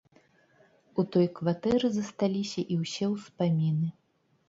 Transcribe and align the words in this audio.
У 1.03 1.05
той 1.17 1.27
кватэры 1.37 1.93
засталіся 1.99 2.61
і 2.73 2.81
ўсе 2.83 3.15
ўспаміны. 3.15 3.97